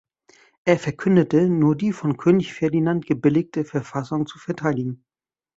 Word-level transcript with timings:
Er 0.65 0.79
verkündete, 0.79 1.47
nur 1.47 1.75
die 1.75 1.93
von 1.93 2.17
König 2.17 2.53
Ferdinand 2.55 3.05
gebilligte 3.05 3.63
Verfassung 3.65 4.25
zu 4.25 4.39
verteidigen. 4.39 5.05